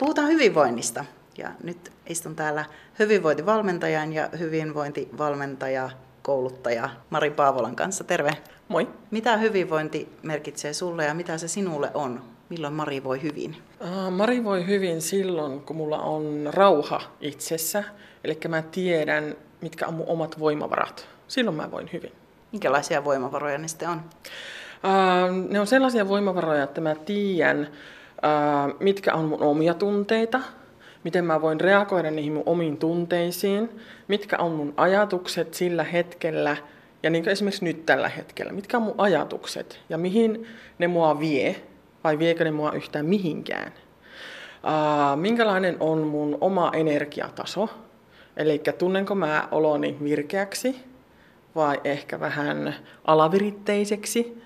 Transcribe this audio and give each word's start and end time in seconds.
Puhutaan 0.00 0.28
hyvinvoinnista. 0.28 1.04
Ja 1.38 1.50
nyt 1.62 1.92
istun 2.06 2.36
täällä 2.36 2.64
hyvinvointivalmentajan 2.98 4.12
ja 4.12 4.28
hyvinvointivalmentaja 4.38 5.90
kouluttaja 6.22 6.90
Mari 7.10 7.30
Paavolan 7.30 7.76
kanssa. 7.76 8.04
Terve. 8.04 8.30
Moi. 8.68 8.88
Mitä 9.10 9.36
hyvinvointi 9.36 10.08
merkitsee 10.22 10.72
sulle 10.72 11.04
ja 11.04 11.14
mitä 11.14 11.38
se 11.38 11.48
sinulle 11.48 11.90
on? 11.94 12.22
Milloin 12.48 12.74
Mari 12.74 13.04
voi 13.04 13.22
hyvin? 13.22 13.56
Mari 14.10 14.44
voi 14.44 14.66
hyvin 14.66 15.02
silloin, 15.02 15.60
kun 15.60 15.76
mulla 15.76 15.98
on 15.98 16.50
rauha 16.52 17.00
itsessä. 17.20 17.84
Eli 18.24 18.38
mä 18.48 18.62
tiedän, 18.62 19.36
mitkä 19.60 19.86
on 19.86 19.94
mun 19.94 20.08
omat 20.08 20.38
voimavarat. 20.38 21.08
Silloin 21.28 21.56
mä 21.56 21.70
voin 21.70 21.90
hyvin. 21.92 22.12
Minkälaisia 22.52 23.04
voimavaroja 23.04 23.58
ne 23.58 23.68
sitten 23.68 23.88
on? 23.88 24.00
ne 25.48 25.60
on 25.60 25.66
sellaisia 25.66 26.08
voimavaroja, 26.08 26.62
että 26.62 26.80
mä 26.80 26.94
tiedän, 26.94 27.68
mitkä 28.80 29.14
on 29.14 29.24
mun 29.24 29.42
omia 29.42 29.74
tunteita, 29.74 30.40
miten 31.04 31.24
mä 31.24 31.42
voin 31.42 31.60
reagoida 31.60 32.10
niihin 32.10 32.32
mun 32.32 32.42
omiin 32.46 32.76
tunteisiin, 32.76 33.70
mitkä 34.08 34.36
on 34.38 34.52
mun 34.52 34.74
ajatukset 34.76 35.54
sillä 35.54 35.84
hetkellä? 35.84 36.56
Ja 37.02 37.10
niin 37.10 37.24
kuin 37.24 37.32
esimerkiksi 37.32 37.64
nyt 37.64 37.86
tällä 37.86 38.08
hetkellä, 38.08 38.52
mitkä 38.52 38.76
on 38.76 38.82
mun 38.82 38.94
ajatukset? 38.98 39.80
Ja 39.88 39.98
mihin 39.98 40.46
ne 40.78 40.86
mua 40.86 41.20
vie? 41.20 41.56
Vai 42.04 42.18
viekö 42.18 42.44
ne 42.44 42.50
mua 42.50 42.72
yhtään 42.72 43.06
mihinkään. 43.06 43.72
minkälainen 45.16 45.76
on 45.80 45.98
mun 45.98 46.38
oma 46.40 46.70
energiataso, 46.74 47.68
eli 48.36 48.62
tunnenko 48.78 49.14
mä 49.14 49.48
oloni 49.50 49.96
virkeäksi 50.04 50.76
vai 51.54 51.80
ehkä 51.84 52.20
vähän 52.20 52.74
alaviritteiseksi. 53.04 54.42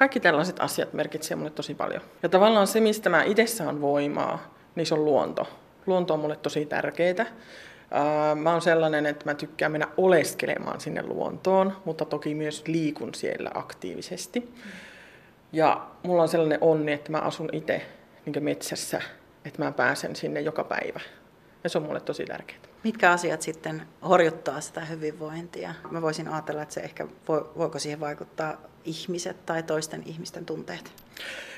Kaikki 0.00 0.20
tällaiset 0.20 0.60
asiat 0.60 0.92
merkitsee 0.92 1.36
mulle 1.36 1.50
tosi 1.50 1.74
paljon. 1.74 2.02
Ja 2.22 2.28
tavallaan 2.28 2.66
se, 2.66 2.80
mistä 2.80 3.10
mä 3.10 3.22
itse 3.22 3.46
saan 3.46 3.80
voimaa, 3.80 4.54
niin 4.74 4.86
se 4.86 4.94
on 4.94 5.04
luonto. 5.04 5.48
Luonto 5.86 6.14
on 6.14 6.20
mulle 6.20 6.36
tosi 6.36 6.66
tärkeää. 6.66 7.26
Mä 8.34 8.52
oon 8.52 8.62
sellainen, 8.62 9.06
että 9.06 9.24
mä 9.24 9.34
tykkään 9.34 9.72
mennä 9.72 9.88
oleskelemaan 9.96 10.80
sinne 10.80 11.02
luontoon, 11.02 11.76
mutta 11.84 12.04
toki 12.04 12.34
myös 12.34 12.64
liikun 12.66 13.14
siellä 13.14 13.50
aktiivisesti. 13.54 14.54
Ja 15.52 15.86
mulla 16.02 16.22
on 16.22 16.28
sellainen 16.28 16.58
onni, 16.60 16.92
että 16.92 17.12
mä 17.12 17.18
asun 17.18 17.48
itse 17.52 17.86
niin 18.26 18.44
metsässä, 18.44 19.02
että 19.44 19.64
mä 19.64 19.72
pääsen 19.72 20.16
sinne 20.16 20.40
joka 20.40 20.64
päivä. 20.64 21.00
Ja 21.64 21.70
se 21.70 21.78
on 21.78 21.84
mulle 21.84 22.00
tosi 22.00 22.24
tärkeää. 22.24 22.60
Mitkä 22.84 23.12
asiat 23.12 23.42
sitten 23.42 23.82
horjuttaa 24.08 24.60
sitä 24.60 24.80
hyvinvointia? 24.80 25.74
Mä 25.90 26.02
voisin 26.02 26.28
ajatella, 26.28 26.62
että 26.62 26.74
se 26.74 26.80
ehkä 26.80 27.06
voiko 27.56 27.78
siihen 27.78 28.00
vaikuttaa 28.00 28.56
ihmiset 28.84 29.46
tai 29.46 29.62
toisten 29.62 30.02
ihmisten 30.06 30.46
tunteet? 30.46 30.92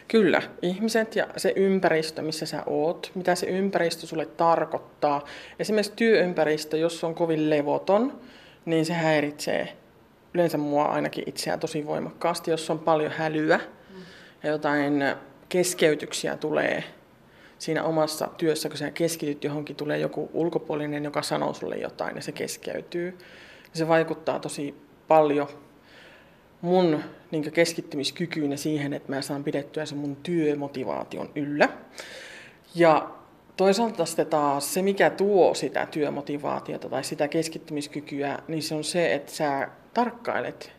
Kyllä, 0.08 0.42
ihmiset 0.62 1.16
ja 1.16 1.26
se 1.36 1.52
ympäristö, 1.56 2.22
missä 2.22 2.46
sä 2.46 2.62
oot, 2.66 3.10
mitä 3.14 3.34
se 3.34 3.46
ympäristö 3.46 4.06
sulle 4.06 4.26
tarkoittaa. 4.26 5.24
Esimerkiksi 5.58 5.92
työympäristö, 5.96 6.76
jos 6.76 7.04
on 7.04 7.14
kovin 7.14 7.50
levoton, 7.50 8.20
niin 8.64 8.86
se 8.86 8.92
häiritsee 8.92 9.76
yleensä 10.34 10.58
mua 10.58 10.84
ainakin 10.84 11.24
itseään 11.26 11.60
tosi 11.60 11.86
voimakkaasti, 11.86 12.50
jos 12.50 12.70
on 12.70 12.78
paljon 12.78 13.12
hälyä 13.12 13.60
ja 14.42 14.50
jotain 14.50 15.04
keskeytyksiä 15.48 16.36
tulee 16.36 16.84
siinä 17.58 17.84
omassa 17.84 18.28
työssä, 18.36 18.68
kun 18.68 18.78
sä 18.78 18.90
keskityt 18.90 19.44
johonkin, 19.44 19.76
tulee 19.76 19.98
joku 19.98 20.30
ulkopuolinen, 20.32 21.04
joka 21.04 21.22
sanoo 21.22 21.54
sulle 21.54 21.76
jotain 21.76 22.16
ja 22.16 22.22
se 22.22 22.32
keskeytyy. 22.32 23.18
Se 23.72 23.88
vaikuttaa 23.88 24.38
tosi 24.38 24.74
paljon 25.08 25.48
mun 26.62 27.00
niin 27.30 27.52
keskittymiskykyyn 27.52 28.50
ja 28.50 28.58
siihen, 28.58 28.92
että 28.92 29.12
mä 29.12 29.22
saan 29.22 29.44
pidettyä 29.44 29.86
sen 29.86 29.98
mun 29.98 30.16
työmotivaation 30.16 31.30
yllä. 31.34 31.68
Ja 32.74 33.10
toisaalta 33.56 34.04
sitten 34.04 34.26
taas 34.26 34.74
se, 34.74 34.82
mikä 34.82 35.10
tuo 35.10 35.54
sitä 35.54 35.86
työmotivaatiota 35.86 36.88
tai 36.88 37.04
sitä 37.04 37.28
keskittymiskykyä, 37.28 38.38
niin 38.48 38.62
se 38.62 38.74
on 38.74 38.84
se, 38.84 39.14
että 39.14 39.32
sä 39.32 39.68
tarkkailet, 39.94 40.72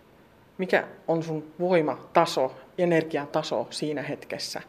mikä 0.57 0.87
on 1.07 1.23
sun 1.23 1.53
voimataso, 1.59 2.55
energiataso 2.77 3.67
siinä 3.69 4.01
hetkessä. 4.01 4.61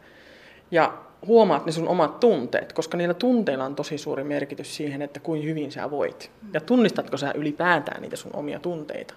Ja 0.71 0.97
huomaat 1.27 1.65
ne 1.65 1.71
sun 1.71 1.87
omat 1.87 2.19
tunteet, 2.19 2.73
koska 2.73 2.97
niillä 2.97 3.13
tunteilla 3.13 3.65
on 3.65 3.75
tosi 3.75 3.97
suuri 3.97 4.23
merkitys 4.23 4.75
siihen, 4.75 5.01
että 5.01 5.19
kuin 5.19 5.43
hyvin 5.43 5.71
sä 5.71 5.91
voit. 5.91 6.31
Ja 6.53 6.61
tunnistatko 6.61 7.17
sä 7.17 7.31
ylipäätään 7.35 8.01
niitä 8.01 8.15
sun 8.15 8.35
omia 8.35 8.59
tunteita. 8.59 9.13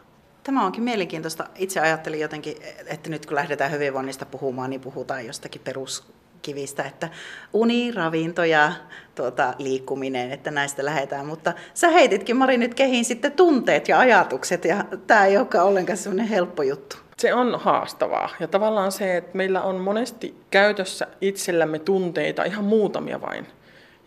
Tämä 0.49 0.67
onkin 0.67 0.85
mielenkiintoista. 0.85 1.45
Itse 1.57 1.81
ajattelin 1.81 2.21
jotenkin, 2.21 2.57
että 2.87 3.11
nyt 3.11 3.27
kun 3.27 3.35
lähdetään 3.35 3.71
hyvinvoinnista 3.71 4.27
puhumaan, 4.27 4.71
niin 4.71 4.81
puhutaan 4.81 5.27
jostakin 5.27 5.61
peruskivistä, 5.65 6.83
että 6.83 7.09
uni, 7.53 7.93
ravinto 7.93 8.45
ja 8.45 8.73
tuota, 9.15 9.55
liikkuminen, 9.59 10.33
että 10.33 10.51
näistä 10.51 10.85
lähdetään. 10.85 11.27
Mutta 11.27 11.53
sä 11.75 11.89
heititkin 11.89 12.37
Mari 12.37 12.59
nyt 12.59 12.75
kehiin 12.75 13.05
sitten 13.05 13.33
tunteet 13.33 13.89
ja 13.89 13.99
ajatukset, 13.99 14.65
ja 14.65 14.85
tämä 15.07 15.27
ei 15.27 15.37
olekaan 15.37 15.67
ollenkaan 15.67 15.97
semmoinen 15.97 16.29
helppo 16.29 16.63
juttu. 16.63 16.97
Se 17.19 17.35
on 17.35 17.61
haastavaa. 17.61 18.29
Ja 18.41 18.49
tavallaan 18.49 18.93
se, 18.93 19.17
että 19.17 19.37
meillä 19.37 19.63
on 19.63 19.77
monesti 19.77 20.35
käytössä 20.51 21.07
itsellämme 21.21 21.79
tunteita, 21.79 22.45
ihan 22.45 22.65
muutamia 22.65 23.21
vain. 23.21 23.47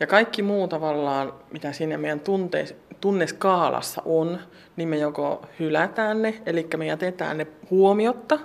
Ja 0.02 0.08
kaikki 0.08 0.42
muu 0.42 0.68
tavallaan, 0.68 1.34
mitä 1.52 1.72
siinä 1.72 1.98
meidän 1.98 2.20
tunte, 2.20 2.66
tunneskaalassa 3.02 4.02
on, 4.06 4.40
niin 4.76 4.90
me 4.90 4.98
joko 4.98 5.46
hylätään 5.60 6.22
ne, 6.22 6.42
eli 6.46 6.68
me 6.78 6.86
jätetään 6.86 7.38
ne 7.38 7.48
huomiotta, 7.70 8.40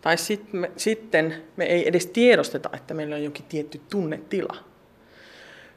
tai 0.00 0.16
sit 0.16 0.52
me, 0.52 0.70
sitten 0.76 1.34
me 1.56 1.64
ei 1.64 1.88
edes 1.88 2.06
tiedosteta, 2.06 2.70
että 2.72 2.94
meillä 2.94 3.16
on 3.16 3.24
jokin 3.24 3.44
tietty 3.48 3.80
tunnetila. 3.90 4.56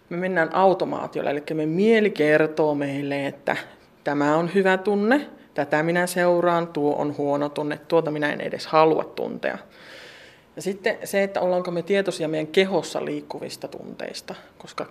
Me 0.09 0.18
mennään 0.18 0.56
automaatiolla, 0.56 1.30
eli 1.30 1.44
me 1.53 1.66
mieli 1.66 2.09
kertoo 2.09 2.75
meille, 2.75 3.28
että 3.28 3.58
tämä 4.03 4.38
on 4.38 4.53
hyvä 4.53 4.78
tunne, 4.78 5.28
tätä 5.53 5.84
minä 5.84 6.08
seuraan, 6.08 6.68
tuo 6.68 6.96
on 6.96 7.18
huono 7.18 7.50
tunne, 7.50 7.80
tuota 7.88 8.12
minä 8.12 8.34
en 8.34 8.42
edes 8.42 8.68
halua 8.68 9.03
tuntea. 9.03 9.58
Ja 10.59 10.64
sitten 10.64 10.97
se, 11.03 11.24
että 11.24 11.42
ollaanko 11.42 11.72
me 11.72 11.81
tietoisia 11.81 12.28
meidän 12.28 12.47
kehossa 12.47 13.06
liikkuvista 13.06 13.68
tunteista, 13.68 14.36
koska 14.58 14.86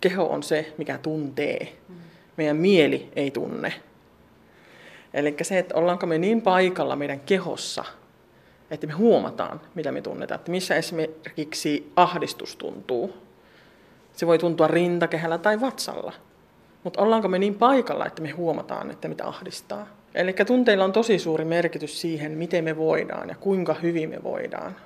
keho 0.00 0.26
on 0.26 0.42
se, 0.42 0.74
mikä 0.78 0.98
tuntee. 0.98 1.72
Meidän 2.36 2.56
mieli 2.56 3.08
ei 3.16 3.30
tunne. 3.30 3.72
Eli 5.14 5.36
se, 5.42 5.58
että 5.58 5.74
ollaanko 5.74 6.06
me 6.06 6.18
niin 6.18 6.42
paikalla 6.42 6.96
meidän 6.96 7.20
kehossa, 7.20 7.84
että 8.70 8.86
me 8.86 8.92
huomataan, 8.92 9.60
mitä 9.74 9.92
me 9.92 10.02
tunnetaan. 10.02 10.38
Että 10.38 10.50
missä 10.50 10.74
esimerkiksi 10.76 11.92
ahdistus 11.96 12.56
tuntuu. 12.56 13.14
Se 14.12 14.26
voi 14.26 14.38
tuntua 14.38 14.66
rintakehällä 14.66 15.38
tai 15.38 15.60
vatsalla. 15.60 16.12
Mutta 16.84 17.02
ollaanko 17.02 17.28
me 17.28 17.38
niin 17.38 17.54
paikalla, 17.54 18.06
että 18.06 18.22
me 18.22 18.30
huomataan, 18.30 18.90
että 18.90 19.08
mitä 19.08 19.26
ahdistaa. 19.26 19.86
Eli 20.14 20.32
tunteilla 20.46 20.84
on 20.84 20.92
tosi 20.92 21.18
suuri 21.18 21.44
merkitys 21.44 22.00
siihen, 22.00 22.32
miten 22.32 22.64
me 22.64 22.76
voidaan 22.76 23.28
ja 23.28 23.34
kuinka 23.34 23.74
hyvin 23.74 24.10
me 24.10 24.22
voidaan. 24.22 24.76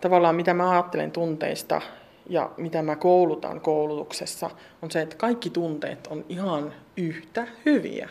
Tavallaan 0.00 0.34
mitä 0.34 0.54
mä 0.54 0.70
ajattelen 0.70 1.10
tunteista 1.10 1.80
ja 2.28 2.50
mitä 2.56 2.82
mä 2.82 2.96
koulutan 2.96 3.60
koulutuksessa, 3.60 4.50
on 4.82 4.90
se, 4.90 5.00
että 5.00 5.16
kaikki 5.16 5.50
tunteet 5.50 6.06
on 6.06 6.24
ihan 6.28 6.74
yhtä 6.96 7.46
hyviä. 7.66 8.08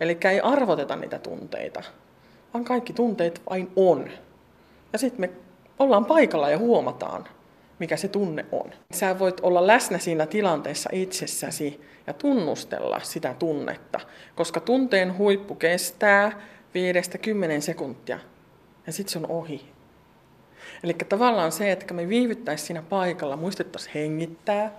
Eli 0.00 0.18
ei 0.30 0.40
arvoteta 0.40 0.96
niitä 0.96 1.18
tunteita, 1.18 1.82
vaan 2.54 2.64
kaikki 2.64 2.92
tunteet 2.92 3.42
vain 3.50 3.70
on. 3.76 4.10
Ja 4.92 4.98
sitten 4.98 5.20
me 5.20 5.30
ollaan 5.78 6.04
paikalla 6.04 6.50
ja 6.50 6.58
huomataan, 6.58 7.28
mikä 7.80 7.96
se 7.96 8.08
tunne 8.08 8.46
on. 8.52 8.70
Sä 8.92 9.18
voit 9.18 9.40
olla 9.40 9.66
läsnä 9.66 9.98
siinä 9.98 10.26
tilanteessa 10.26 10.90
itsessäsi 10.92 11.80
ja 12.06 12.12
tunnustella 12.12 13.00
sitä 13.02 13.34
tunnetta, 13.38 14.00
koska 14.34 14.60
tunteen 14.60 15.18
huippu 15.18 15.54
kestää 15.54 16.40
5-10 17.58 17.60
sekuntia 17.60 18.18
ja 18.86 18.92
sitten 18.92 19.12
se 19.12 19.18
on 19.18 19.30
ohi. 19.30 19.64
Eli 20.82 20.94
tavallaan 20.94 21.52
se, 21.52 21.72
että 21.72 21.94
me 21.94 22.08
viivyttäisiin 22.08 22.66
siinä 22.66 22.82
paikalla, 22.82 23.36
muistettaisiin 23.36 23.94
hengittää 23.94 24.72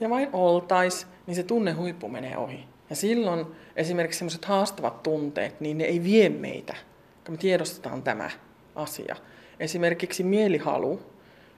ja 0.00 0.10
vain 0.10 0.28
oltais, 0.32 1.06
niin 1.26 1.34
se 1.34 1.42
tunnehuippu 1.42 2.08
menee 2.08 2.36
ohi. 2.36 2.64
Ja 2.90 2.96
silloin 2.96 3.46
esimerkiksi 3.76 4.18
sellaiset 4.18 4.44
haastavat 4.44 5.02
tunteet, 5.02 5.60
niin 5.60 5.78
ne 5.78 5.84
ei 5.84 6.04
vie 6.04 6.28
meitä, 6.28 6.74
kun 7.24 7.34
me 7.34 7.38
tiedostetaan 7.38 8.02
tämä 8.02 8.30
asia. 8.74 9.16
Esimerkiksi 9.60 10.24
mielihalu 10.24 11.00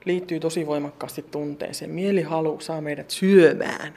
liittyy 0.05 0.39
tosi 0.39 0.67
voimakkaasti 0.67 1.21
tunteeseen. 1.21 1.91
Mielihalu 1.91 2.59
saa 2.59 2.81
meidät 2.81 3.09
syömään 3.09 3.93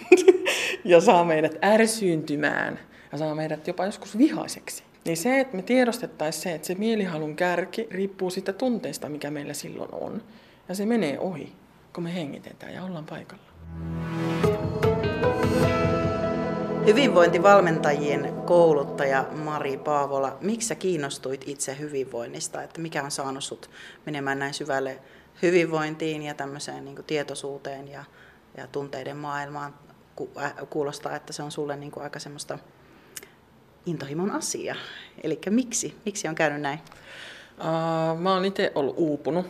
ja 0.84 1.00
saa 1.00 1.24
meidät 1.24 1.64
ärsyyntymään 1.64 2.78
ja 3.12 3.18
saa 3.18 3.34
meidät 3.34 3.66
jopa 3.66 3.86
joskus 3.86 4.18
vihaiseksi. 4.18 4.82
Niin 5.04 5.16
se, 5.16 5.40
että 5.40 5.56
me 5.56 5.62
tiedostettaisiin 5.62 6.42
se, 6.42 6.54
että 6.54 6.66
se 6.66 6.74
mielihalun 6.74 7.36
kärki 7.36 7.86
riippuu 7.90 8.30
siitä 8.30 8.52
tunteesta, 8.52 9.08
mikä 9.08 9.30
meillä 9.30 9.54
silloin 9.54 9.94
on. 9.94 10.22
Ja 10.68 10.74
se 10.74 10.86
menee 10.86 11.18
ohi, 11.18 11.52
kun 11.92 12.04
me 12.04 12.14
hengitetään 12.14 12.74
ja 12.74 12.84
ollaan 12.84 13.06
paikalla. 13.06 13.44
Hyvinvointivalmentajien 16.86 18.34
kouluttaja 18.44 19.24
Mari 19.32 19.76
Paavola, 19.76 20.36
miksi 20.40 20.68
sä 20.68 20.74
kiinnostuit 20.74 21.44
itse 21.46 21.78
hyvinvoinnista? 21.78 22.62
Että 22.62 22.80
mikä 22.80 23.02
on 23.02 23.10
saanut 23.10 23.44
sut 23.44 23.70
menemään 24.06 24.38
näin 24.38 24.54
syvälle 24.54 24.98
hyvinvointiin 25.42 26.22
ja 26.22 26.34
tämmöiseen 26.34 26.84
niin 26.84 27.04
tietoisuuteen 27.06 27.88
ja, 27.88 28.04
ja 28.56 28.66
tunteiden 28.66 29.16
maailmaan? 29.16 29.74
Kuulostaa, 30.70 31.16
että 31.16 31.32
se 31.32 31.42
on 31.42 31.50
sulle 31.50 31.76
niin 31.76 31.92
aika 31.96 32.18
semmoista 32.18 32.58
intohimon 33.86 34.30
asia. 34.30 34.74
Eli 35.22 35.40
miksi? 35.50 35.96
Miksi 36.04 36.28
on 36.28 36.34
käynyt 36.34 36.60
näin? 36.60 36.78
Uh, 37.58 38.20
mä 38.20 38.34
oon 38.34 38.44
itse 38.44 38.72
ollut 38.74 38.94
uupunut 38.98 39.46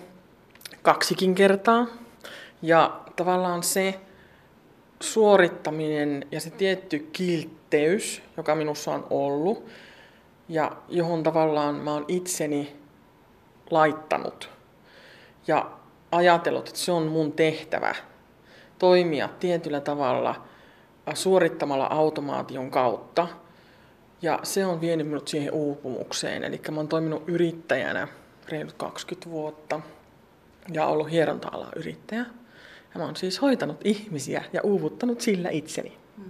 kaksikin 0.83 1.35
kertaa. 1.35 1.87
Ja 2.63 3.01
tavallaan 3.17 3.63
se 3.63 4.01
suorittaminen 5.01 6.27
ja 6.31 6.41
se 6.41 6.51
tietty 6.51 7.09
kiltteys, 7.13 8.23
joka 8.37 8.55
minussa 8.55 8.93
on 8.93 9.07
ollut, 9.11 9.67
ja 10.49 10.77
johon 10.89 11.23
tavallaan 11.23 11.75
mä 11.75 11.93
oon 11.93 12.05
itseni 12.09 12.77
laittanut 13.71 14.51
ja 15.47 15.71
ajatellut, 16.13 16.69
että 16.69 16.81
se 16.81 16.93
on 16.93 17.07
mun 17.07 17.33
tehtävä 17.33 17.95
toimia 18.79 19.29
tietyllä 19.41 19.81
tavalla 19.81 20.43
suorittamalla 21.15 21.87
automaation 21.87 22.71
kautta. 22.71 23.29
Ja 24.23 24.41
se 24.43 24.67
on 24.67 24.81
vienyt 24.81 25.07
minut 25.07 25.29
siihen 25.29 25.53
uupumukseen. 25.53 26.45
Eli 26.45 26.61
mä 26.71 26.77
oon 26.77 26.89
toiminut 26.89 27.23
yrittäjänä 27.27 28.09
reilut 28.49 28.73
20 28.73 29.31
vuotta 29.31 29.81
ja 30.73 30.87
ollut 30.87 31.11
hieronta 31.11 31.51
yrittäjä. 31.77 32.25
Ja 32.97 33.01
mä 33.01 33.05
oon 33.05 33.17
siis 33.17 33.43
hoitanut 33.43 33.81
ihmisiä 33.85 34.45
ja 34.53 34.63
uuvuttanut 34.63 35.21
sillä 35.21 35.51
itseni. 35.51 35.99
Mm. 36.17 36.25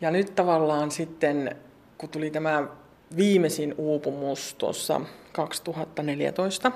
Ja 0.00 0.10
nyt 0.10 0.34
tavallaan 0.34 0.90
sitten, 0.90 1.56
kun 1.98 2.08
tuli 2.08 2.30
tämä 2.30 2.68
viimeisin 3.16 3.74
uupumus 3.78 4.54
tuossa 4.54 5.00
2014, 5.32 6.72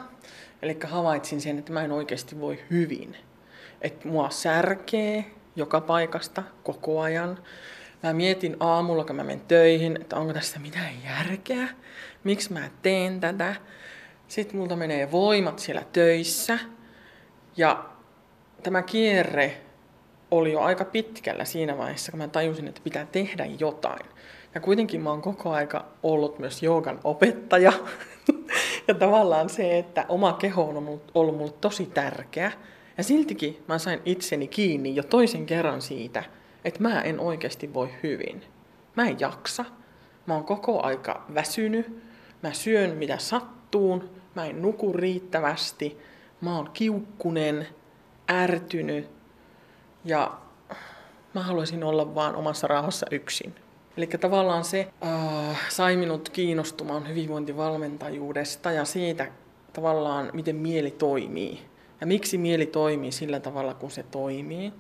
eli 0.63 0.79
havaitsin 0.85 1.41
sen, 1.41 1.59
että 1.59 1.73
mä 1.73 1.85
en 1.85 1.93
oikeasti 1.93 2.41
voi 2.41 2.59
hyvin. 2.71 3.17
Että 3.81 4.09
mua 4.09 4.31
särkee 4.31 5.25
joka 5.57 5.81
paikasta 5.81 6.43
koko 6.63 7.01
ajan. 7.01 7.39
Mä 8.03 8.13
mietin 8.13 8.57
aamulla, 8.61 9.05
kun 9.05 9.17
mä 9.17 9.25
menen 9.25 9.45
töihin, 9.49 9.99
että 10.01 10.17
onko 10.17 10.33
tässä 10.33 10.59
mitään 10.59 10.93
järkeä, 11.05 11.69
miksi 12.25 12.53
mä 12.53 12.71
teen 12.83 13.21
tätä. 13.21 13.55
Sitten 14.29 14.57
multa 14.57 14.77
menee 14.77 15.11
voimat 15.11 15.59
siellä 15.59 15.83
töissä. 15.93 16.59
Ja 17.57 17.92
tämä 18.63 18.83
kierre 18.83 19.61
oli 20.31 20.53
jo 20.53 20.61
aika 20.61 20.85
pitkällä 20.85 21.45
siinä 21.45 21.79
vaiheessa, 21.79 22.13
kun 22.13 22.19
mä 22.19 22.29
tajusin, 22.29 22.69
että 22.69 22.81
pitää 22.85 23.07
tehdä 23.13 23.47
jotain. 23.59 24.07
Ja 24.55 24.61
kuitenkin 24.61 25.01
mä 25.01 25.11
oon 25.11 25.23
koko 25.23 25.51
aika 25.51 25.85
ollut 26.03 26.39
myös 26.39 26.63
joogan 26.63 27.01
opettaja. 27.05 27.73
ja 28.89 28.95
tavallaan 28.95 29.49
se, 29.49 29.79
että 29.79 30.07
oma 30.09 30.33
keho 30.33 30.63
on 30.63 31.01
ollut 31.15 31.37
mulle 31.37 31.53
tosi 31.61 31.87
tärkeä. 31.87 32.53
Ja 32.99 33.05
siltikin 33.05 33.63
mä 33.69 33.79
sain 33.79 34.01
itseni 34.05 34.49
kiinni 34.49 34.97
jo 34.97 35.03
toisen 35.03 35.47
kerran 35.47 35.83
siitä, 35.83 36.25
että 36.65 36.83
mä 36.83 37.01
en 37.01 37.21
oikeasti 37.21 37.75
voi 37.75 37.89
hyvin. 38.03 38.43
Mä 38.97 39.09
en 39.09 39.21
jaksa. 39.21 39.65
Mä 40.27 40.35
oon 40.35 40.45
koko 40.45 40.83
aika 40.83 41.25
väsynyt. 41.35 42.03
Mä 42.43 42.53
syön 42.53 42.97
mitä 42.97 43.19
sattuun. 43.19 44.11
Mä 44.35 44.47
en 44.47 44.63
nuku 44.63 44.93
riittävästi. 44.93 45.99
Mä 46.41 46.57
oon 46.57 46.71
kiukkunen 46.73 47.67
ärtynyt 48.33 49.11
ja 50.05 50.39
mä 51.35 51.43
haluaisin 51.43 51.85
olla 51.85 52.15
vaan 52.15 52.37
omassa 52.37 52.67
rauhassa 52.67 53.07
yksin. 53.11 53.55
Eli 53.97 54.07
tavallaan 54.07 54.65
se 54.65 54.93
äh, 55.05 55.61
sai 55.69 55.97
minut 55.97 56.29
kiinnostumaan 56.29 57.09
hyvinvointivalmentajuudesta 57.09 58.73
ja 58.73 58.85
siitä 58.85 59.29
tavallaan, 59.73 60.31
miten 60.33 60.57
mieli 60.57 60.91
toimii. 60.91 61.63
Ja 62.01 62.07
miksi 62.07 62.39
mieli 62.39 62.67
toimii 62.67 63.13
sillä 63.13 63.41
tavalla, 63.41 63.75
kun 63.75 63.91
se 63.91 64.03
toimii. 64.03 64.73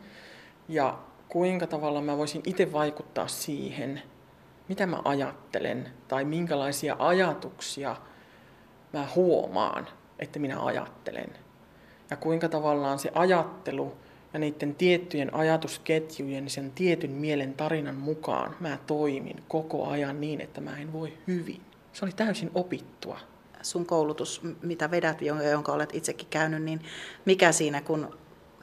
Ja 0.68 0.98
kuinka 1.28 1.66
tavalla 1.66 2.00
mä 2.00 2.18
voisin 2.18 2.42
itse 2.46 2.72
vaikuttaa 2.72 3.28
siihen, 3.28 4.02
mitä 4.68 4.86
mä 4.86 5.02
ajattelen 5.04 5.88
tai 6.08 6.24
minkälaisia 6.24 6.96
ajatuksia 6.98 7.96
mä 8.92 9.06
huomaan, 9.14 9.88
että 10.18 10.38
minä 10.38 10.64
ajattelen 10.64 11.30
ja 12.12 12.16
kuinka 12.16 12.48
tavallaan 12.48 12.98
se 12.98 13.10
ajattelu 13.14 13.92
ja 14.32 14.38
niiden 14.38 14.74
tiettyjen 14.74 15.34
ajatusketjujen, 15.34 16.50
sen 16.50 16.72
tietyn 16.72 17.10
mielen 17.10 17.54
tarinan 17.54 17.94
mukaan 17.94 18.56
mä 18.60 18.78
toimin 18.86 19.42
koko 19.48 19.86
ajan 19.86 20.20
niin, 20.20 20.40
että 20.40 20.60
mä 20.60 20.78
en 20.78 20.92
voi 20.92 21.12
hyvin. 21.26 21.60
Se 21.92 22.04
oli 22.04 22.12
täysin 22.12 22.50
opittua. 22.54 23.18
Sun 23.62 23.86
koulutus, 23.86 24.42
mitä 24.62 24.90
vedät, 24.90 25.22
jonka 25.50 25.72
olet 25.72 25.94
itsekin 25.94 26.28
käynyt, 26.30 26.62
niin 26.62 26.80
mikä 27.24 27.52
siinä, 27.52 27.80
kun 27.80 28.18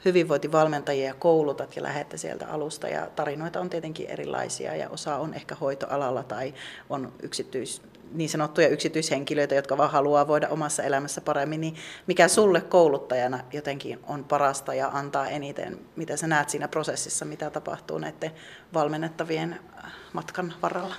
hyvinvointivalmentajia 0.05 1.13
koulutat 1.13 1.75
ja 1.75 1.83
lähette 1.83 2.17
sieltä 2.17 2.47
alusta. 2.47 2.87
Ja 2.87 3.07
tarinoita 3.15 3.59
on 3.59 3.69
tietenkin 3.69 4.09
erilaisia 4.09 4.75
ja 4.75 4.89
osa 4.89 5.15
on 5.15 5.33
ehkä 5.33 5.55
hoitoalalla 5.55 6.23
tai 6.23 6.53
on 6.89 7.13
yksityis, 7.23 7.81
niin 8.11 8.29
sanottuja 8.29 8.67
yksityishenkilöitä, 8.67 9.55
jotka 9.55 9.77
vaan 9.77 9.91
haluaa 9.91 10.27
voida 10.27 10.49
omassa 10.49 10.83
elämässä 10.83 11.21
paremmin, 11.21 11.61
niin 11.61 11.75
mikä 12.07 12.27
sulle 12.27 12.61
kouluttajana 12.61 13.39
jotenkin 13.53 13.99
on 14.07 14.23
parasta 14.23 14.73
ja 14.73 14.89
antaa 14.93 15.27
eniten, 15.27 15.79
mitä 15.95 16.17
sä 16.17 16.27
näet 16.27 16.49
siinä 16.49 16.67
prosessissa, 16.67 17.25
mitä 17.25 17.49
tapahtuu 17.49 17.97
näiden 17.97 18.31
valmennettavien 18.73 19.59
matkan 20.13 20.53
varrella? 20.61 20.95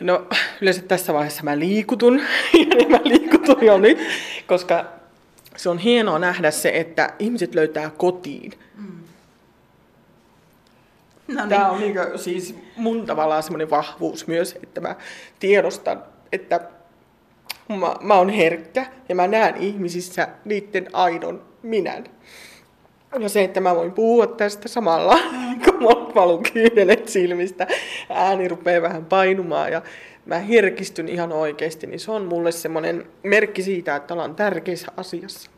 No 0.00 0.26
yleensä 0.60 0.82
tässä 0.82 1.14
vaiheessa 1.14 1.42
mä 1.42 1.58
liikutun, 1.58 2.20
ja 2.80 2.88
mä 2.88 3.00
liikutun 3.04 3.64
jo 3.64 3.78
nyt, 3.78 3.98
koska 4.46 5.03
se 5.56 5.68
on 5.68 5.78
hienoa 5.78 6.18
nähdä 6.18 6.50
se, 6.50 6.70
että 6.74 7.14
ihmiset 7.18 7.54
löytää 7.54 7.90
kotiin. 7.96 8.52
Mm. 8.76 9.04
No 11.28 11.40
niin. 11.40 11.48
Tämä 11.48 11.70
on 11.70 11.80
niin 11.80 11.92
kuin, 11.94 12.18
siis 12.18 12.54
mun 12.76 13.06
tavallaan 13.06 13.42
semmoinen 13.42 13.70
vahvuus 13.70 14.26
myös, 14.26 14.58
että 14.62 14.80
mä 14.80 14.96
tiedostan, 15.40 16.02
että 16.32 16.60
mä, 17.68 17.94
mä 18.00 18.14
oon 18.14 18.28
herkkä 18.28 18.86
ja 19.08 19.14
mä 19.14 19.26
näen 19.26 19.56
ihmisissä 19.56 20.28
niiden 20.44 20.88
aidon 20.92 21.42
minän. 21.62 22.04
Ja 23.18 23.28
se, 23.28 23.44
että 23.44 23.60
mä 23.60 23.76
voin 23.76 23.92
puhua 23.92 24.26
tästä 24.26 24.68
samalla, 24.68 25.18
kun 25.64 25.82
mä 25.82 26.14
valun 26.14 26.42
silmistä, 27.06 27.66
ääni 28.10 28.48
rupeaa 28.48 28.82
vähän 28.82 29.04
painumaan 29.04 29.72
ja 29.72 29.82
mä 30.26 30.38
herkistyn 30.38 31.08
ihan 31.08 31.32
oikeasti, 31.32 31.86
niin 31.86 32.00
se 32.00 32.10
on 32.10 32.24
mulle 32.24 32.52
semmoinen 32.52 33.06
merkki 33.22 33.62
siitä, 33.62 33.96
että 33.96 34.14
ollaan 34.14 34.34
tärkeässä 34.34 34.92
asiassa, 34.96 35.50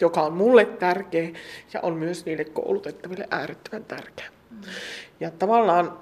joka 0.00 0.22
on 0.22 0.32
mulle 0.32 0.64
tärkeä 0.64 1.28
ja 1.74 1.80
on 1.82 1.94
myös 1.94 2.24
niille 2.24 2.44
koulutettaville 2.44 3.28
äärettömän 3.30 3.84
tärkeä. 3.84 4.26
Mm. 4.50 4.58
Ja 5.20 5.30
tavallaan 5.30 5.98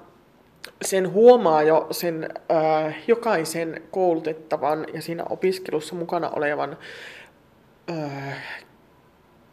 sen 0.81 1.11
huomaa 1.11 1.63
jo 1.63 1.87
sen 1.91 2.29
äh, 2.51 2.95
jokaisen 3.07 3.83
koulutettavan 3.91 4.85
ja 4.93 5.01
siinä 5.01 5.23
opiskelussa 5.29 5.95
mukana 5.95 6.29
olevan 6.29 6.77
äh, 7.89 8.37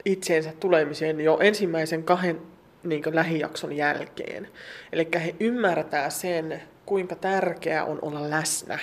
itseensä 0.05 0.53
tulemiseen 0.61 1.21
jo 1.21 1.39
ensimmäisen 1.41 2.05
kahden 2.05 2.41
niin 2.83 3.03
lähijakson 3.13 3.73
jälkeen. 3.73 4.49
Eli 4.93 5.09
he 5.15 5.35
ymmärtää 5.41 6.11
sen, 6.11 6.63
kuinka 6.87 7.17
tärkeää 7.17 7.85
on 7.85 7.99
olla 8.03 8.31
läsnä. 8.31 8.79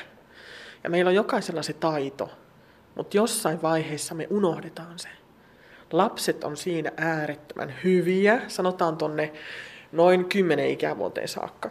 Ja 0.84 0.90
meillä 0.90 1.10
on 1.10 1.16
jokaisella 1.16 1.64
se 1.64 1.74
taito, 1.74 2.30
mutta 2.96 3.18
jossain 3.18 3.62
vaiheessa 3.62 4.16
me 4.16 4.28
unohdetaan 4.30 5.00
se. 5.00 5.10
Lapset 5.92 6.44
on 6.44 6.58
siinä 6.58 6.92
äärettömän 6.98 7.74
hyviä, 7.84 8.42
sanotaan 8.48 8.98
tonne 8.98 9.34
noin 9.92 10.26
10 10.26 10.70
ikävuoteen 10.70 11.28
saakka. 11.28 11.70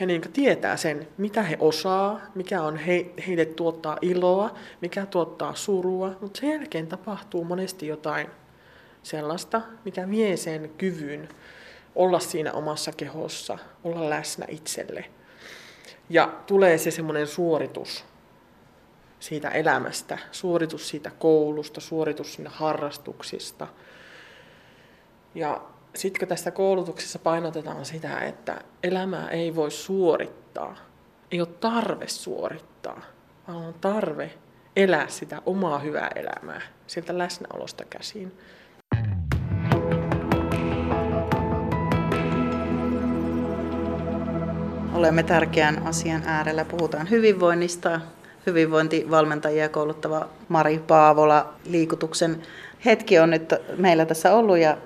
He 0.00 0.06
niin 0.06 0.32
tietää 0.32 0.76
sen, 0.76 1.08
mitä 1.18 1.42
he 1.42 1.56
osaa, 1.60 2.20
mikä 2.34 2.62
on 2.62 2.76
he, 2.76 3.06
heille 3.26 3.44
tuottaa 3.44 3.98
iloa, 4.02 4.54
mikä 4.80 5.06
tuottaa 5.06 5.54
surua, 5.54 6.16
mutta 6.20 6.40
sen 6.40 6.50
jälkeen 6.50 6.86
tapahtuu 6.86 7.44
monesti 7.44 7.86
jotain 7.86 8.26
sellaista, 9.02 9.62
mikä 9.84 10.10
vie 10.10 10.36
sen 10.36 10.70
kyvyn 10.78 11.28
olla 11.94 12.20
siinä 12.20 12.52
omassa 12.52 12.92
kehossa, 12.92 13.58
olla 13.84 14.10
läsnä 14.10 14.46
itselle. 14.48 15.04
Ja 16.08 16.32
tulee 16.46 16.78
se 16.78 16.90
semmoinen 16.90 17.26
suoritus 17.26 18.04
siitä 19.20 19.48
elämästä, 19.48 20.18
suoritus 20.32 20.88
siitä 20.88 21.10
koulusta, 21.18 21.80
suoritus 21.80 22.34
sinne 22.34 22.50
harrastuksista. 22.52 23.66
Ja 25.34 25.62
sitten 25.94 26.20
kun 26.20 26.28
tässä 26.28 26.50
koulutuksessa 26.50 27.18
painotetaan 27.18 27.84
sitä, 27.84 28.18
että 28.18 28.60
elämää 28.82 29.28
ei 29.28 29.54
voi 29.54 29.70
suorittaa, 29.70 30.76
ei 31.30 31.40
ole 31.40 31.48
tarve 31.60 32.08
suorittaa, 32.08 33.02
vaan 33.48 33.58
on 33.58 33.74
tarve 33.74 34.30
elää 34.76 35.08
sitä 35.08 35.42
omaa 35.46 35.78
hyvää 35.78 36.10
elämää 36.14 36.60
sieltä 36.86 37.18
läsnäolosta 37.18 37.84
käsin. 37.84 38.38
Olemme 44.94 45.22
tärkeän 45.22 45.82
asian 45.86 46.22
äärellä. 46.26 46.64
Puhutaan 46.64 47.10
hyvinvoinnista. 47.10 48.00
Hyvinvointivalmentajia 48.46 49.68
kouluttava 49.68 50.28
Mari 50.48 50.78
Paavola. 50.86 51.54
Liikutuksen 51.64 52.42
hetki 52.84 53.18
on 53.18 53.30
nyt 53.30 53.54
meillä 53.76 54.06
tässä 54.06 54.34
ollut 54.34 54.58
ja 54.58 54.76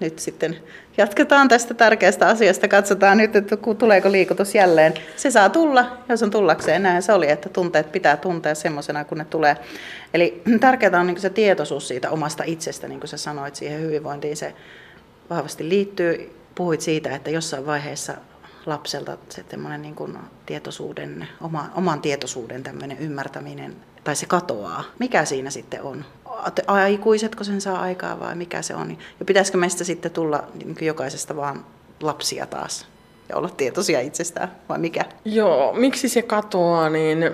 nyt 0.00 0.18
sitten 0.18 0.56
jatketaan 0.96 1.48
tästä 1.48 1.74
tärkeästä 1.74 2.28
asiasta. 2.28 2.68
Katsotaan 2.68 3.18
nyt, 3.18 3.36
että 3.36 3.56
tuleeko 3.78 4.12
liikutus 4.12 4.54
jälleen. 4.54 4.94
Se 5.16 5.30
saa 5.30 5.48
tulla, 5.48 5.98
jos 6.08 6.22
on 6.22 6.30
tullakseen. 6.30 6.82
Näin 6.82 7.02
se 7.02 7.12
oli, 7.12 7.30
että 7.30 7.48
tunteet 7.48 7.92
pitää 7.92 8.16
tuntea 8.16 8.54
semmoisena, 8.54 9.04
kun 9.04 9.18
ne 9.18 9.24
tulee. 9.24 9.56
Eli 10.14 10.42
tärkeää 10.60 11.00
on 11.00 11.06
niin 11.06 11.20
se 11.20 11.30
tietoisuus 11.30 11.88
siitä 11.88 12.10
omasta 12.10 12.44
itsestä, 12.46 12.88
niin 12.88 13.00
kuin 13.00 13.08
sä 13.08 13.16
sanoit, 13.16 13.56
siihen 13.56 13.80
hyvinvointiin 13.80 14.36
se 14.36 14.54
vahvasti 15.30 15.68
liittyy. 15.68 16.36
Puhuit 16.54 16.80
siitä, 16.80 17.16
että 17.16 17.30
jossain 17.30 17.66
vaiheessa 17.66 18.14
lapselta 18.66 19.18
se 19.28 19.44
niin 19.78 19.94
kuin 19.94 20.18
tietoisuuden, 20.46 21.28
oma, 21.40 21.70
oman 21.74 22.00
tietoisuuden 22.00 22.62
tämmöinen 22.62 22.98
ymmärtäminen, 22.98 23.76
tai 24.04 24.16
se 24.16 24.26
katoaa. 24.26 24.84
Mikä 24.98 25.24
siinä 25.24 25.50
sitten 25.50 25.82
on? 25.82 26.04
Aikuisetko 26.66 27.44
sen 27.44 27.60
saa 27.60 27.80
aikaa 27.80 28.20
vai 28.20 28.34
mikä 28.34 28.62
se 28.62 28.74
on? 28.74 28.98
Ja 29.20 29.24
pitäisikö 29.24 29.58
meistä 29.58 29.84
sitten 29.84 30.10
tulla 30.10 30.44
niin 30.54 30.76
jokaisesta 30.80 31.36
vaan 31.36 31.64
lapsia 32.00 32.46
taas? 32.46 32.86
ja 33.30 33.36
olla 33.36 33.48
tietoisia 33.48 34.00
itsestään, 34.00 34.52
vai 34.68 34.78
mikä? 34.78 35.04
Joo, 35.24 35.72
miksi 35.72 36.08
se 36.08 36.22
katoaa, 36.22 36.90
niin 36.90 37.30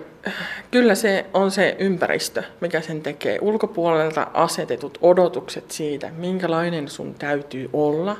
kyllä 0.71 0.95
se 0.95 1.26
on 1.35 1.50
se 1.50 1.76
ympäristö, 1.78 2.42
mikä 2.61 2.80
sen 2.80 3.02
tekee. 3.02 3.38
Ulkopuolelta 3.40 4.26
asetetut 4.35 4.99
odotukset 5.02 5.71
siitä, 5.71 6.11
minkälainen 6.16 6.88
sun 6.88 7.14
täytyy 7.14 7.71
olla. 7.73 8.16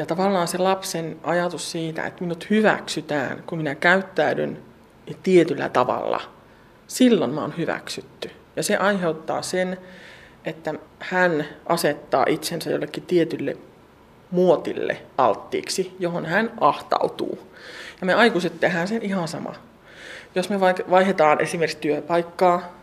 Ja 0.00 0.06
tavallaan 0.06 0.48
se 0.48 0.58
lapsen 0.58 1.16
ajatus 1.22 1.70
siitä, 1.70 2.06
että 2.06 2.22
minut 2.22 2.50
hyväksytään, 2.50 3.42
kun 3.46 3.58
minä 3.58 3.74
käyttäydyn 3.74 4.58
tietyllä 5.22 5.68
tavalla. 5.68 6.20
Silloin 6.86 7.30
mä 7.30 7.40
oon 7.40 7.54
hyväksytty. 7.58 8.30
Ja 8.56 8.62
se 8.62 8.76
aiheuttaa 8.76 9.42
sen, 9.42 9.78
että 10.44 10.74
hän 10.98 11.44
asettaa 11.66 12.24
itsensä 12.28 12.70
jollekin 12.70 13.02
tietylle 13.02 13.56
muotille 14.30 15.02
alttiiksi, 15.18 15.96
johon 15.98 16.26
hän 16.26 16.52
ahtautuu. 16.60 17.38
Ja 18.00 18.06
me 18.06 18.14
aikuiset 18.14 18.60
tehdään 18.60 18.88
sen 18.88 19.02
ihan 19.02 19.28
sama. 19.28 19.54
Jos 20.34 20.50
me 20.50 20.60
vaihdetaan 20.90 21.40
esimerkiksi 21.40 21.78
työpaikkaa, 21.80 22.74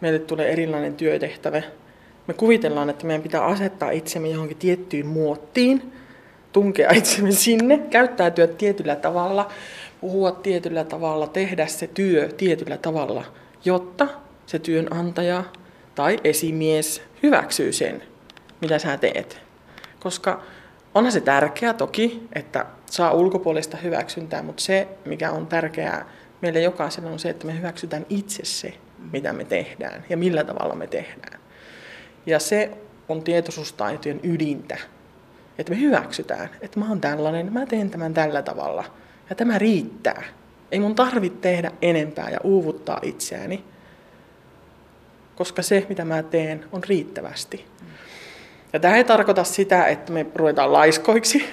meille 0.00 0.18
tulee 0.18 0.52
erilainen 0.52 0.94
työtehtävä, 0.94 1.62
me 2.26 2.34
kuvitellaan, 2.34 2.90
että 2.90 3.06
meidän 3.06 3.22
pitää 3.22 3.44
asettaa 3.44 3.90
itsemme 3.90 4.28
johonkin 4.28 4.56
tiettyyn 4.56 5.06
muottiin, 5.06 5.92
tunkea 6.52 6.90
itsemme 6.98 7.32
sinne, 7.32 7.78
käyttäytyä 7.78 8.46
tietyllä 8.46 8.96
tavalla, 8.96 9.48
puhua 10.00 10.32
tietyllä 10.32 10.84
tavalla, 10.84 11.26
tehdä 11.26 11.66
se 11.66 11.86
työ 11.86 12.28
tietyllä 12.28 12.76
tavalla, 12.76 13.24
jotta 13.64 14.08
se 14.46 14.58
työnantaja 14.58 15.44
tai 15.94 16.18
esimies 16.24 17.02
hyväksyy 17.22 17.72
sen, 17.72 18.02
mitä 18.60 18.78
sä 18.78 18.96
teet. 18.96 19.40
Koska 20.00 20.42
onhan 20.94 21.12
se 21.12 21.20
tärkeää 21.20 21.74
toki, 21.74 22.28
että 22.32 22.66
saa 22.90 23.12
ulkopuolista 23.12 23.76
hyväksyntää, 23.76 24.42
mutta 24.42 24.62
se, 24.62 24.88
mikä 25.04 25.30
on 25.30 25.46
tärkeää 25.46 26.08
meille 26.40 26.60
jokaiselle, 26.60 27.10
on 27.10 27.18
se, 27.18 27.30
että 27.30 27.46
me 27.46 27.58
hyväksytään 27.58 28.06
itse 28.08 28.44
se, 28.44 28.74
mitä 29.12 29.32
me 29.32 29.44
tehdään 29.44 30.04
ja 30.08 30.16
millä 30.16 30.44
tavalla 30.44 30.74
me 30.74 30.86
tehdään. 30.86 31.40
Ja 32.26 32.38
se 32.38 32.70
on 33.08 33.22
tietoisuustaitojen 33.22 34.20
ydintä, 34.22 34.78
että 35.58 35.72
me 35.72 35.80
hyväksytään, 35.80 36.50
että 36.60 36.80
mä 36.80 36.88
oon 36.88 37.00
tällainen, 37.00 37.52
mä 37.52 37.66
teen 37.66 37.90
tämän 37.90 38.14
tällä 38.14 38.42
tavalla 38.42 38.84
ja 39.30 39.36
tämä 39.36 39.58
riittää. 39.58 40.22
Ei 40.72 40.80
mun 40.80 40.94
tarvitse 40.94 41.38
tehdä 41.40 41.70
enempää 41.82 42.30
ja 42.30 42.38
uuvuttaa 42.44 42.98
itseäni, 43.02 43.64
koska 45.36 45.62
se, 45.62 45.86
mitä 45.88 46.04
mä 46.04 46.22
teen, 46.22 46.64
on 46.72 46.84
riittävästi. 46.84 47.66
Ja 48.72 48.80
tämä 48.80 48.96
ei 48.96 49.04
tarkoita 49.04 49.44
sitä, 49.44 49.86
että 49.86 50.12
me 50.12 50.26
ruvetaan 50.34 50.72
laiskoiksi 50.72 51.44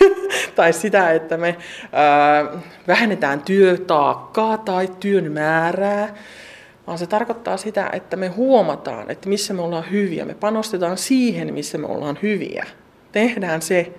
tai 0.56 0.72
sitä, 0.72 1.12
että 1.12 1.36
me 1.36 1.56
ää, 1.92 2.44
vähennetään 2.86 3.40
työtaakkaa 3.40 4.58
tai 4.58 4.88
työn 5.00 5.32
määrää, 5.32 6.14
vaan 6.86 6.98
se 6.98 7.06
tarkoittaa 7.06 7.56
sitä, 7.56 7.90
että 7.92 8.16
me 8.16 8.28
huomataan, 8.28 9.10
että 9.10 9.28
missä 9.28 9.54
me 9.54 9.62
ollaan 9.62 9.90
hyviä. 9.90 10.24
Me 10.24 10.34
panostetaan 10.34 10.98
siihen, 10.98 11.54
missä 11.54 11.78
me 11.78 11.86
ollaan 11.86 12.18
hyviä. 12.22 12.66
Tehdään 13.14 13.62
se 13.62 13.92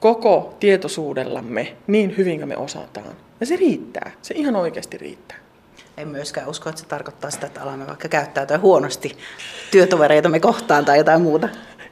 koko 0.00 0.56
tietoisuudellamme 0.60 1.76
niin 1.86 2.16
hyvin 2.16 2.38
kuin 2.38 2.48
me 2.48 2.56
osataan. 2.56 3.16
Ja 3.40 3.46
se 3.46 3.56
riittää. 3.56 4.10
Se 4.22 4.34
ihan 4.34 4.56
oikeasti 4.56 4.98
riittää. 4.98 5.36
En 5.96 6.08
myöskään 6.08 6.48
usko, 6.48 6.68
että 6.68 6.80
se 6.80 6.86
tarkoittaa 6.88 7.30
sitä, 7.30 7.46
että 7.46 7.62
alamme 7.62 7.86
vaikka 7.86 8.08
käyttäytyä 8.08 8.58
huonosti 8.58 9.16
työtovereita 9.70 10.28
me 10.28 10.40
kohtaan 10.40 10.84
tai 10.84 10.98
jotain 10.98 11.22
muuta. 11.22 11.48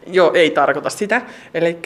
Joo, 0.06 0.32
ei 0.34 0.50
tarkoita 0.50 0.90
sitä. 0.90 1.22
Eli 1.54 1.78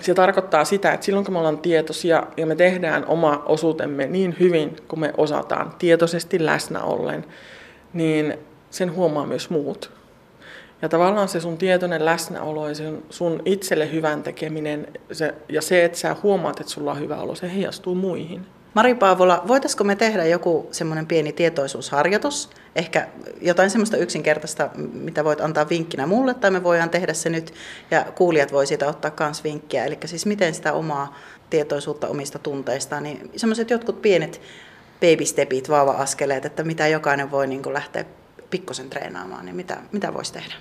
se 0.00 0.14
tarkoittaa 0.14 0.64
sitä, 0.64 0.92
että 0.92 1.06
silloin 1.06 1.24
kun 1.24 1.34
me 1.34 1.38
ollaan 1.38 1.58
tietoisia 1.58 2.26
ja 2.36 2.46
me 2.46 2.56
tehdään 2.56 3.06
oma 3.06 3.42
osuutemme 3.46 4.06
niin 4.06 4.36
hyvin 4.40 4.76
kuin 4.88 5.00
me 5.00 5.12
osataan 5.16 5.74
tietoisesti 5.78 6.46
läsnä 6.46 6.82
ollen, 6.82 7.24
niin 7.92 8.38
sen 8.70 8.94
huomaa 8.94 9.26
myös 9.26 9.50
muut. 9.50 9.99
Ja 10.82 10.88
tavallaan 10.88 11.28
se 11.28 11.40
sun 11.40 11.58
tietoinen 11.58 12.04
läsnäolo 12.04 12.68
ja 12.68 12.74
sun, 12.74 13.02
sun 13.10 13.42
itselle 13.44 13.92
hyvän 13.92 14.22
tekeminen 14.22 14.86
se, 15.12 15.34
ja 15.48 15.62
se, 15.62 15.84
että 15.84 15.98
sä 15.98 16.16
huomaat, 16.22 16.60
että 16.60 16.72
sulla 16.72 16.90
on 16.90 17.00
hyvä 17.00 17.16
olo, 17.16 17.34
se 17.34 17.54
heijastuu 17.54 17.94
muihin. 17.94 18.46
Mari 18.74 18.94
Paavola, 18.94 19.42
voitaisiko 19.48 19.84
me 19.84 19.96
tehdä 19.96 20.24
joku 20.24 20.68
semmoinen 20.70 21.06
pieni 21.06 21.32
tietoisuusharjoitus, 21.32 22.50
ehkä 22.76 23.08
jotain 23.40 23.70
semmoista 23.70 23.96
yksinkertaista, 23.96 24.70
mitä 24.92 25.24
voit 25.24 25.40
antaa 25.40 25.68
vinkkinä 25.68 26.06
mulle, 26.06 26.34
tai 26.34 26.50
me 26.50 26.64
voidaan 26.64 26.90
tehdä 26.90 27.14
se 27.14 27.30
nyt, 27.30 27.54
ja 27.90 28.04
kuulijat 28.14 28.52
voi 28.52 28.66
siitä 28.66 28.88
ottaa 28.88 29.12
myös 29.20 29.44
vinkkiä, 29.44 29.84
eli 29.84 29.98
siis 30.04 30.26
miten 30.26 30.54
sitä 30.54 30.72
omaa 30.72 31.16
tietoisuutta 31.50 32.08
omista 32.08 32.38
tunteistaan, 32.38 33.02
niin 33.02 33.30
semmoiset 33.36 33.70
jotkut 33.70 34.02
pienet 34.02 34.40
baby 35.00 35.24
stepit, 35.24 35.68
vauva-askeleet, 35.68 36.44
että 36.44 36.64
mitä 36.64 36.88
jokainen 36.88 37.30
voi 37.30 37.46
niin 37.46 37.74
lähteä 37.74 38.04
pikkosen 38.50 38.90
treenaamaan, 38.90 39.44
niin 39.44 39.56
mitä, 39.56 39.76
mitä 39.92 40.14
voisi 40.14 40.32
tehdä? 40.32 40.54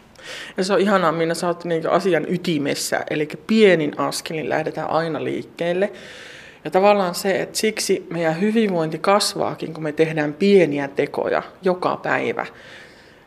Ja 0.58 0.64
se 0.64 0.74
on 0.74 0.80
ihanaa, 0.80 1.12
Minna, 1.12 1.36
sä 1.36 1.48
oot 1.48 1.66
niin 1.66 1.90
asian 1.90 2.26
ytimessä, 2.30 3.04
eli 3.10 3.28
pienin 3.48 4.00
askelin 4.00 4.50
lähdetään 4.50 4.90
aina 4.90 5.24
liikkeelle. 5.24 5.92
Ja 6.66 6.72
tavallaan 6.72 7.16
se, 7.16 7.42
että 7.42 7.58
siksi 7.58 8.08
meidän 8.10 8.42
hyvinvointi 8.42 8.98
kasvaakin, 8.98 9.74
kun 9.74 9.84
me 9.84 9.92
tehdään 9.92 10.34
pieniä 10.34 10.88
tekoja 10.88 11.44
joka 11.62 11.98
päivä. 11.98 12.46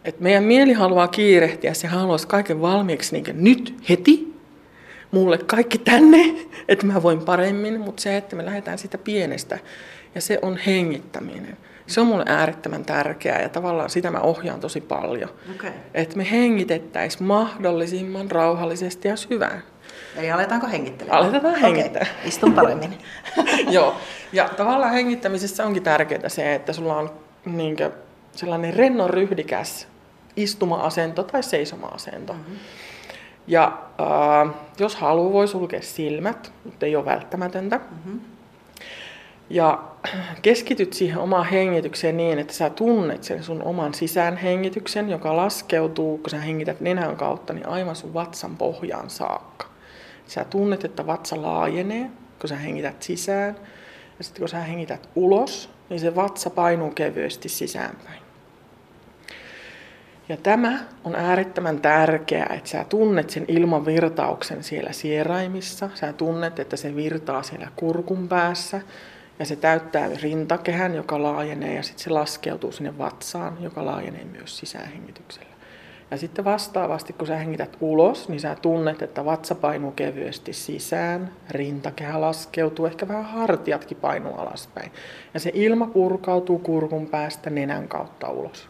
Et 0.05 0.21
meidän 0.21 0.45
mieli 0.45 0.73
haluaa 0.73 1.09
kiirehtiä, 1.09 1.75
se 1.75 1.87
haluaisi 1.87 2.27
kaiken 2.27 2.61
valmiiksi 2.61 3.13
niin 3.13 3.45
nyt 3.45 3.75
heti, 3.89 4.33
mulle 5.11 5.39
kaikki 5.39 5.79
tänne, 5.79 6.35
että 6.69 6.87
mä 6.87 7.03
voin 7.03 7.21
paremmin, 7.21 7.81
mutta 7.81 8.03
se, 8.03 8.17
että 8.17 8.37
me 8.37 8.45
lähdetään 8.45 8.79
sitä 8.79 8.99
pienestä, 8.99 9.59
ja 10.15 10.21
se 10.21 10.39
on 10.43 10.57
hengittäminen. 10.57 11.57
Se 11.87 12.01
on 12.01 12.07
mulle 12.07 12.25
äärettömän 12.27 12.85
tärkeää 12.85 13.43
ja 13.43 13.49
tavallaan 13.49 13.91
sitä 13.91 14.11
mä 14.11 14.21
ohjaan 14.21 14.61
tosi 14.61 14.81
paljon. 14.81 15.31
Okay. 15.55 15.71
Että 15.95 16.17
me 16.17 16.31
hengitettäisiin 16.31 17.25
mahdollisimman 17.25 18.31
rauhallisesti 18.31 19.09
ja 19.09 19.17
syvään. 19.17 19.63
Eli 20.17 20.31
aletaanko 20.31 20.67
hengittelemään? 20.67 21.23
Aletetaan 21.23 21.55
hengittää. 21.55 22.03
Okay. 22.03 22.29
Istun 22.29 22.53
paremmin. 22.55 22.99
Joo. 23.71 23.97
Ja 24.33 24.49
tavallaan 24.49 24.93
hengittämisessä 24.93 25.67
onkin 25.67 25.83
tärkeää 25.83 26.29
se, 26.29 26.55
että 26.55 26.73
sulla 26.73 26.97
on 26.97 27.11
niin 27.45 27.77
kuin, 27.77 27.93
sellainen 28.33 28.75
rennon 28.75 29.11
ryhdikäs 29.11 29.89
istuma-asento 30.37 31.23
tai 31.23 31.43
seisoma-asento. 31.43 32.33
Mm-hmm. 32.33 32.57
Ja 33.47 33.79
äh, 34.47 34.55
jos 34.79 34.97
haluaa, 34.97 35.33
voi 35.33 35.49
sulkea 35.49 35.83
silmät, 35.83 36.53
mutta 36.65 36.87
ei 36.87 36.97
ole 36.97 37.05
välttämätöntä. 37.05 37.77
Mm-hmm. 37.77 38.21
Ja 39.53 39.83
keskityt 40.43 40.93
siihen 40.93 41.19
omaan 41.19 41.47
hengitykseen 41.47 42.17
niin, 42.17 42.39
että 42.39 42.53
sä 42.53 42.71
tunnet 42.71 43.25
sen 43.25 43.43
sun 43.43 43.63
oman 43.63 43.95
sisäänhengityksen, 43.95 45.11
joka 45.11 45.37
laskeutuu, 45.37 46.19
kun 46.19 46.31
sä 46.31 46.39
hengität 46.39 46.81
nenän 46.81 47.17
kautta, 47.17 47.53
niin 47.53 47.69
aivan 47.69 47.97
sun 47.97 48.15
vatsan 48.15 48.57
pohjaan 48.57 49.11
saakka. 49.11 49.67
Sä 50.27 50.45
tunnet, 50.45 50.85
että 50.85 51.07
vatsa 51.07 51.43
laajenee, 51.43 52.11
kun 52.41 52.49
sä 52.49 52.57
hengität 52.57 53.03
sisään. 53.03 53.57
Ja 54.19 54.25
sitten 54.25 54.41
kun 54.41 54.49
sä 54.49 54.61
hengität 54.61 55.09
ulos, 55.15 55.71
niin 55.89 56.01
se 56.01 56.15
vatsa 56.15 56.51
painuu 56.51 56.91
kevyesti 56.91 57.49
sisäänpäin. 57.49 58.23
Ja 60.29 60.37
tämä 60.37 60.79
on 61.05 61.15
äärettömän 61.15 61.81
tärkeää, 61.81 62.55
että 62.55 62.71
sä 62.71 62.85
tunnet 62.89 63.31
sen 63.31 63.45
ilman 63.49 63.87
virtauksen 63.87 64.65
siellä 64.65 64.93
sieraimissa. 64.93 65.91
Sä 65.95 66.13
tunnet, 66.13 66.59
että 66.59 66.77
se 66.77 66.97
virtaa 66.97 67.43
siellä 67.43 67.69
kurkun 67.77 68.29
päässä. 68.29 68.81
Ja 69.39 69.45
se 69.45 69.57
täyttää 69.57 70.09
rintakehän, 70.23 70.95
joka 70.95 71.23
laajenee, 71.23 71.75
ja 71.75 71.83
sitten 71.83 72.05
se 72.05 72.11
laskeutuu 72.11 72.73
sinne 72.73 72.99
vatsaan, 72.99 73.57
joka 73.61 73.87
laajenee 73.87 74.25
myös 74.25 74.59
sisäänhengityksellä. 74.59 75.53
Ja 76.11 76.19
sitten 76.19 76.45
vastaavasti, 76.45 77.13
kun 77.13 77.27
sä 77.27 77.37
hengität 77.37 77.77
ulos, 77.81 78.29
niin 78.29 78.41
sä 78.41 78.57
tunnet, 78.63 79.03
että 79.03 79.25
vatsa 79.25 79.55
painuu 79.55 79.93
kevyesti 79.93 80.53
sisään, 80.53 81.33
rintakehä 81.51 82.21
laskeutuu, 82.21 82.87
ehkä 82.87 83.09
vähän 83.09 83.25
hartiatkin 83.25 83.97
painuu 83.97 84.35
alaspäin. 84.35 84.93
Ja 85.35 85.41
se 85.41 85.51
ilma 85.55 85.87
purkautuu 85.87 86.59
kurkun 86.59 87.07
päästä 87.07 87.51
nenän 87.51 87.89
kautta 87.89 88.29
ulos. 88.29 88.69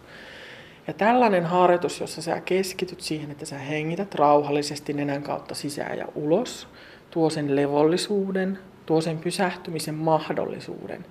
Ja 0.86 0.92
tällainen 0.92 1.44
harjoitus, 1.44 2.00
jossa 2.00 2.22
sä 2.22 2.40
keskityt 2.40 3.00
siihen, 3.00 3.30
että 3.30 3.46
sä 3.46 3.58
hengität 3.58 4.14
rauhallisesti 4.14 4.92
nenän 4.92 5.22
kautta 5.22 5.54
sisään 5.54 5.98
ja 5.98 6.06
ulos, 6.14 6.68
tuo 7.10 7.30
sen 7.30 7.56
levollisuuden, 7.56 8.58
tuo 8.86 9.00
sen 9.00 9.18
pysähtymisen 9.18 9.94
mahdollisuuden. 9.94 11.04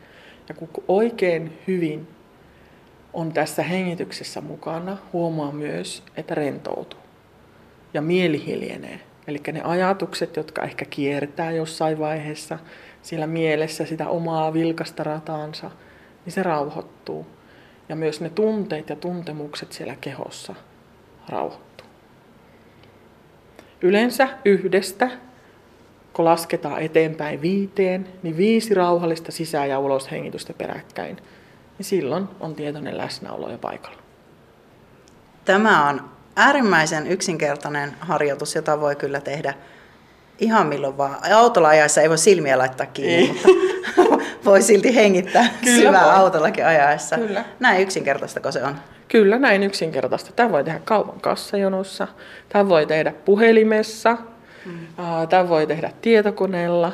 Ja 0.49 0.55
kun 0.55 0.69
oikein 0.87 1.57
hyvin 1.67 2.07
on 3.13 3.33
tässä 3.33 3.63
hengityksessä 3.63 4.41
mukana, 4.41 4.97
huomaa 5.13 5.51
myös, 5.51 6.03
että 6.17 6.35
rentoutuu 6.35 6.99
ja 7.93 8.01
mieli 8.01 8.45
hiljenee. 8.45 8.99
Eli 9.27 9.41
ne 9.51 9.61
ajatukset, 9.61 10.35
jotka 10.35 10.63
ehkä 10.63 10.85
kiertää 10.85 11.51
jossain 11.51 11.99
vaiheessa 11.99 12.59
siellä 13.01 13.27
mielessä 13.27 13.85
sitä 13.85 14.09
omaa 14.09 14.53
vilkasta 14.53 15.03
rataansa, 15.03 15.71
niin 16.25 16.33
se 16.33 16.43
rauhoittuu. 16.43 17.27
Ja 17.89 17.95
myös 17.95 18.21
ne 18.21 18.29
tunteet 18.29 18.89
ja 18.89 18.95
tuntemukset 18.95 19.71
siellä 19.71 19.95
kehossa 20.01 20.55
rauhoittuu. 21.29 21.87
Yleensä 23.81 24.27
yhdestä, 24.45 25.11
kun 26.13 26.25
lasketaan 26.25 26.81
eteenpäin 26.81 27.41
viiteen, 27.41 28.07
niin 28.23 28.37
viisi 28.37 28.73
rauhallista 28.73 29.31
sisään- 29.31 29.69
ja 29.69 29.79
uloshengitystä 29.79 30.53
peräkkäin– 30.53 31.17
niin 31.81 31.85
silloin 31.85 32.27
on 32.39 32.55
tietoinen 32.55 32.97
läsnäolo 32.97 33.51
jo 33.51 33.57
paikalla. 33.57 33.97
Tämä 35.45 35.89
on 35.89 36.09
äärimmäisen 36.35 37.07
yksinkertainen 37.07 37.95
harjoitus, 37.99 38.55
jota 38.55 38.81
voi 38.81 38.95
kyllä 38.95 39.21
tehdä 39.21 39.53
ihan 40.39 40.67
milloin 40.67 40.97
vaan. 40.97 41.17
Autolla 41.33 41.67
ajaessa 41.67 42.01
ei 42.01 42.09
voi 42.09 42.17
silmiä 42.17 42.57
laittaa 42.57 42.85
kiinni, 42.85 43.13
ei. 43.13 43.27
mutta 43.27 44.25
voi 44.45 44.61
silti 44.61 44.95
hengittää 44.95 45.47
kyllä 45.63 45.77
syvää 45.77 46.05
voi. 46.05 46.13
autollakin 46.13 46.65
ajaessa. 46.65 47.15
Kyllä. 47.15 47.45
Näin 47.59 47.81
yksinkertaista 47.81 48.51
se 48.51 48.63
on? 48.63 48.75
Kyllä, 49.07 49.39
näin 49.39 49.63
yksinkertaista. 49.63 50.31
Tämä 50.35 50.51
voi 50.51 50.63
tehdä 50.63 50.79
kaupan 50.85 51.21
kassajonossa, 51.21 52.07
tämä 52.49 52.69
voi 52.69 52.85
tehdä 52.85 53.13
puhelimessa, 53.25 54.17
mm. 54.65 54.73
tämä 55.29 55.49
voi 55.49 55.67
tehdä 55.67 55.91
tietokoneella, 56.01 56.91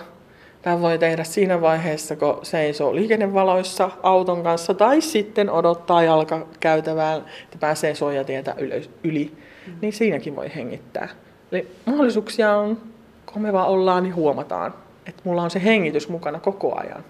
Tämä 0.68 0.82
voi 0.82 0.98
tehdä 0.98 1.24
siinä 1.24 1.62
vaiheessa, 1.62 2.16
kun 2.16 2.40
seisoo 2.44 2.96
liikennevaloissa 2.96 3.92
auton 4.04 4.44
kanssa 4.44 4.74
tai 4.74 5.02
sitten 5.02 5.50
odottaa 5.50 6.04
jalkakäytävään, 6.04 7.26
että 7.44 7.58
pääsee 7.60 7.96
suojatietä 7.96 8.56
yli. 9.04 9.38
Mm. 9.68 9.74
Niin 9.82 9.94
siinäkin 9.94 10.36
voi 10.36 10.52
hengittää. 10.56 11.10
Eli 11.52 11.68
mahdollisuuksia 11.86 12.58
on, 12.58 12.78
kun 13.34 13.42
me 13.42 13.54
vaan 13.54 13.68
ollaan, 13.68 14.04
niin 14.04 14.16
huomataan, 14.16 14.74
että 15.06 15.22
mulla 15.24 15.44
on 15.44 15.52
se 15.52 15.64
hengitys 15.64 16.10
mukana 16.10 16.40
koko 16.40 16.80
ajan. 16.80 17.04